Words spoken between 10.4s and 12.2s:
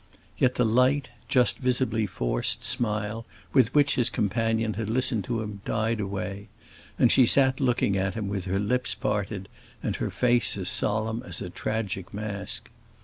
as solemn as a tragic